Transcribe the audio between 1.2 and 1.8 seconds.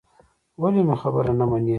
نه منې.